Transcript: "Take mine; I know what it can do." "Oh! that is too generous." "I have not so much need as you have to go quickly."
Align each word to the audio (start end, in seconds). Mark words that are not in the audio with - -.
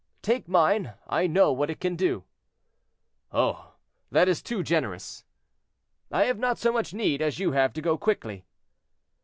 "Take 0.23 0.47
mine; 0.47 0.95
I 1.05 1.27
know 1.27 1.51
what 1.53 1.69
it 1.69 1.79
can 1.79 1.95
do." 1.95 2.23
"Oh! 3.31 3.75
that 4.09 4.27
is 4.27 4.41
too 4.41 4.63
generous." 4.63 5.25
"I 6.09 6.23
have 6.23 6.39
not 6.39 6.57
so 6.57 6.73
much 6.73 6.91
need 6.91 7.21
as 7.21 7.37
you 7.37 7.51
have 7.51 7.71
to 7.73 7.83
go 7.83 7.99
quickly." 7.99 8.47